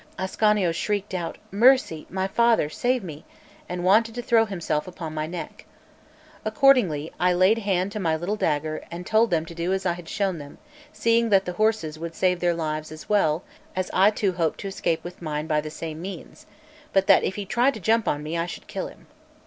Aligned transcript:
Ascanio 0.17 0.71
shrieked 0.71 1.13
out: 1.13 1.37
"Mercy, 1.51 2.07
my 2.09 2.25
father; 2.25 2.69
save 2.69 3.03
me," 3.03 3.23
and 3.69 3.83
wanted 3.83 4.15
to 4.15 4.23
throw 4.23 4.45
himself 4.45 4.87
upon 4.87 5.13
my 5.13 5.27
neck. 5.27 5.65
Accordingly, 6.43 7.13
I 7.19 7.33
laid 7.33 7.59
hand 7.59 7.91
to 7.91 7.99
my 7.99 8.15
little 8.15 8.35
dagger, 8.35 8.83
and 8.89 9.05
told 9.05 9.29
them 9.29 9.45
to 9.45 9.53
do 9.53 9.73
as 9.73 9.85
I 9.85 9.93
had 9.93 10.09
shown 10.09 10.39
them, 10.39 10.57
seeing 10.91 11.29
that 11.29 11.45
the 11.45 11.53
horses 11.53 11.99
would 11.99 12.15
save 12.15 12.39
their 12.39 12.55
lives 12.55 12.91
as 12.91 13.09
well 13.09 13.43
as 13.75 13.91
I 13.93 14.09
too 14.09 14.31
hoped 14.33 14.59
to 14.61 14.67
escape 14.67 15.03
with 15.03 15.21
mine 15.21 15.45
by 15.45 15.61
the 15.61 15.69
same 15.69 16.01
means; 16.01 16.47
but 16.93 17.05
that 17.05 17.23
if 17.23 17.35
he 17.35 17.45
tried 17.45 17.75
to 17.75 17.79
jump 17.79 18.07
on 18.07 18.23
me, 18.23 18.35
I 18.39 18.47
should 18.47 18.65
kill 18.65 18.87
him. 18.87 19.05